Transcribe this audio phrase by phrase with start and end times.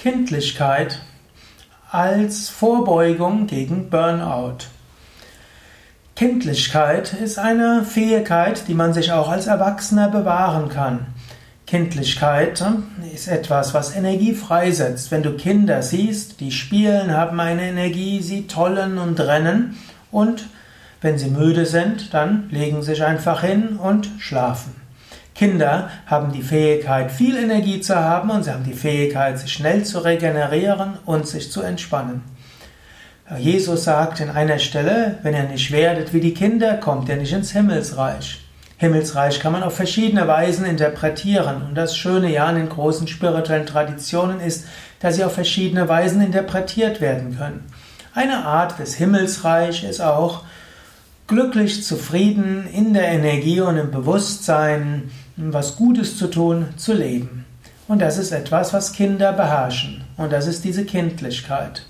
[0.00, 1.00] Kindlichkeit
[1.90, 4.58] als Vorbeugung gegen Burnout.
[6.14, 11.08] Kindlichkeit ist eine Fähigkeit, die man sich auch als Erwachsener bewahren kann.
[11.66, 12.64] Kindlichkeit
[13.12, 15.10] ist etwas, was Energie freisetzt.
[15.10, 19.76] Wenn du Kinder siehst, die spielen, haben eine Energie, sie tollen und rennen
[20.12, 20.46] und
[21.00, 24.87] wenn sie müde sind, dann legen sich einfach hin und schlafen.
[25.38, 29.84] Kinder haben die Fähigkeit, viel Energie zu haben und sie haben die Fähigkeit, sich schnell
[29.84, 32.24] zu regenerieren und sich zu entspannen.
[33.38, 37.32] Jesus sagt in einer Stelle, wenn ihr nicht werdet wie die Kinder, kommt ihr nicht
[37.32, 38.40] ins Himmelsreich.
[38.78, 41.62] Himmelsreich kann man auf verschiedene Weisen interpretieren.
[41.68, 44.66] Und das Schöne ja an den großen spirituellen Traditionen ist,
[44.98, 47.64] dass sie auf verschiedene Weisen interpretiert werden können.
[48.12, 50.42] Eine Art des Himmelsreich ist auch
[51.28, 57.44] glücklich, zufrieden, in der Energie und im Bewusstsein, was Gutes zu tun, zu leben.
[57.86, 60.04] Und das ist etwas, was Kinder beherrschen.
[60.16, 61.82] Und das ist diese Kindlichkeit.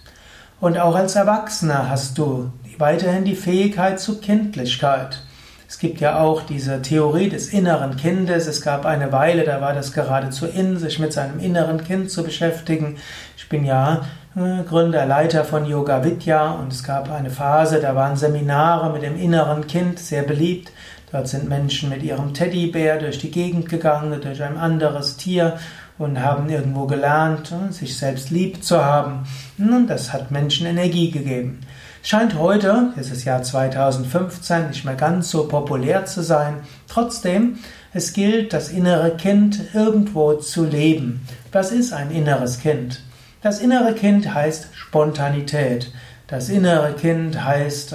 [0.61, 5.23] Und auch als Erwachsener hast du weiterhin die Fähigkeit zu Kindlichkeit.
[5.69, 8.47] Es gibt ja auch diese Theorie des inneren Kindes.
[8.47, 12.25] Es gab eine Weile, da war das geradezu in, sich mit seinem inneren Kind zu
[12.25, 12.97] beschäftigen.
[13.37, 17.95] Ich bin ja äh, Gründer, Leiter von Yoga Vidya und es gab eine Phase, da
[17.95, 20.73] waren Seminare mit dem inneren Kind sehr beliebt.
[21.13, 25.59] Dort sind Menschen mit ihrem Teddybär durch die Gegend gegangen, durch ein anderes Tier
[25.99, 29.27] und haben irgendwo gelernt, sich selbst lieb zu haben.
[29.59, 31.61] Und das hat Menschen Energie gegeben.
[32.03, 36.61] Scheint heute, es ist Jahr 2015, nicht mehr ganz so populär zu sein.
[36.89, 37.59] Trotzdem,
[37.93, 41.27] es gilt, das innere Kind irgendwo zu leben.
[41.53, 43.03] Was ist ein inneres Kind?
[43.43, 45.93] Das innere Kind heißt Spontanität.
[46.29, 47.95] Das innere Kind heißt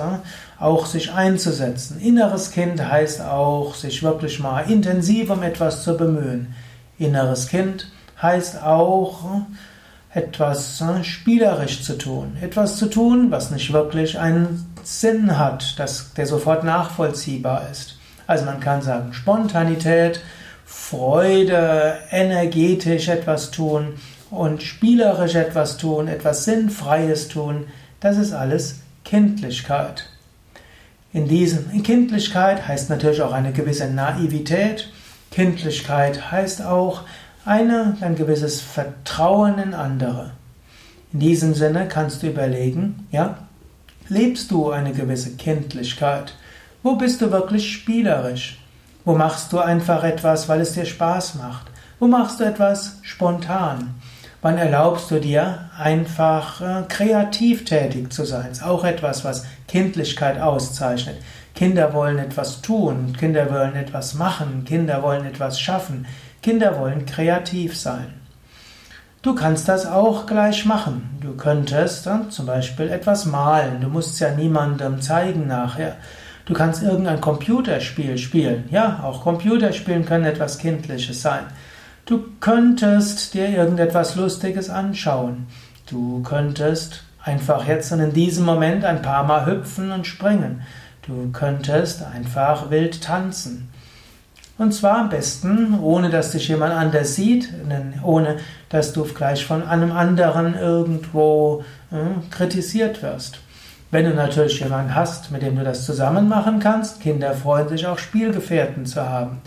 [0.59, 1.99] auch sich einzusetzen.
[1.99, 6.53] Inneres Kind heißt auch, sich wirklich mal intensiv um etwas zu bemühen.
[6.97, 7.89] Inneres Kind
[8.21, 9.43] heißt auch,
[10.14, 12.38] etwas äh, spielerisch zu tun.
[12.42, 17.97] Etwas zu tun, was nicht wirklich einen Sinn hat, das, der sofort nachvollziehbar ist.
[18.28, 20.22] Also man kann sagen, Spontanität,
[20.66, 23.94] Freude, energetisch etwas tun
[24.29, 27.66] und spielerisch etwas tun, etwas Sinnfreies tun,
[28.00, 30.09] das ist alles Kindlichkeit.
[31.12, 34.90] In diesem in Kindlichkeit heißt natürlich auch eine gewisse Naivität.
[35.31, 37.02] Kindlichkeit heißt auch
[37.45, 40.31] eine, ein gewisses Vertrauen in andere.
[41.11, 43.37] In diesem Sinne kannst du überlegen, ja,
[44.09, 46.35] lebst du eine gewisse Kindlichkeit?
[46.81, 48.59] Wo bist du wirklich spielerisch?
[49.05, 51.67] Wo machst du einfach etwas, weil es dir Spaß macht?
[51.99, 53.95] Wo machst du etwas spontan?
[54.41, 58.51] Wann erlaubst du dir einfach äh, kreativ tätig zu sein?
[58.51, 61.15] Ist auch etwas, was Kindlichkeit auszeichnet.
[61.55, 66.05] Kinder wollen etwas tun, Kinder wollen etwas machen, Kinder wollen etwas schaffen,
[66.43, 68.13] Kinder wollen kreativ sein.
[69.21, 71.17] Du kannst das auch gleich machen.
[71.21, 73.79] Du könntest dann zum Beispiel etwas malen.
[73.79, 75.95] Du musst es ja niemandem zeigen nachher.
[76.45, 78.65] Du kannst irgendein Computerspiel spielen.
[78.69, 81.45] Ja, auch Computerspielen können etwas Kindliches sein.
[82.05, 85.47] Du könntest dir irgendetwas Lustiges anschauen.
[85.89, 90.63] Du könntest einfach jetzt und in diesem Moment ein paar Mal hüpfen und springen.
[91.07, 93.69] Du könntest einfach wild tanzen.
[94.58, 97.50] Und zwar am besten, ohne dass dich jemand anders sieht,
[98.03, 98.38] ohne
[98.69, 101.96] dass du gleich von einem anderen irgendwo äh,
[102.30, 103.40] kritisiert wirst.
[103.90, 107.86] Wenn du natürlich jemanden hast, mit dem du das zusammen machen kannst, Kinder freuen sich
[107.86, 109.41] auch Spielgefährten zu haben.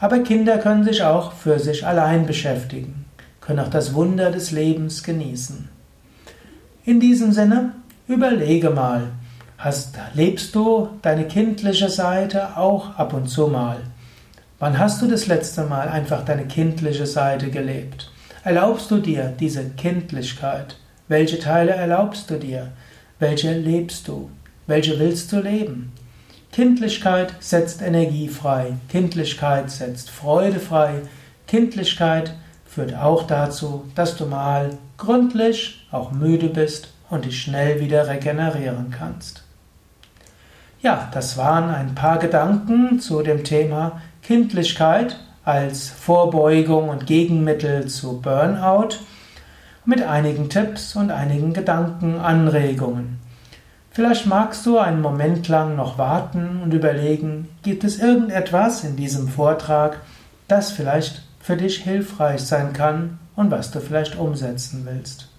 [0.00, 3.04] Aber Kinder können sich auch für sich allein beschäftigen,
[3.40, 5.68] können auch das Wunder des Lebens genießen.
[6.84, 7.72] In diesem Sinne,
[8.08, 9.08] überlege mal,
[9.58, 13.78] hast, lebst du deine kindliche Seite auch ab und zu mal?
[14.60, 18.10] Wann hast du das letzte Mal einfach deine kindliche Seite gelebt?
[18.44, 20.76] Erlaubst du dir diese Kindlichkeit?
[21.08, 22.68] Welche Teile erlaubst du dir?
[23.18, 24.30] Welche lebst du?
[24.66, 25.92] Welche willst du leben?
[26.52, 31.00] Kindlichkeit setzt Energie frei, Kindlichkeit setzt Freude frei,
[31.46, 32.34] Kindlichkeit
[32.66, 38.90] führt auch dazu, dass du mal gründlich, auch müde bist und dich schnell wieder regenerieren
[38.90, 39.42] kannst.
[40.82, 44.00] Ja, das waren ein paar Gedanken zu dem Thema
[44.30, 48.90] Kindlichkeit als Vorbeugung und Gegenmittel zu Burnout
[49.84, 53.18] mit einigen Tipps und einigen Gedankenanregungen.
[53.90, 59.26] Vielleicht magst du einen Moment lang noch warten und überlegen, gibt es irgendetwas in diesem
[59.26, 59.98] Vortrag,
[60.46, 65.29] das vielleicht für dich hilfreich sein kann und was du vielleicht umsetzen willst.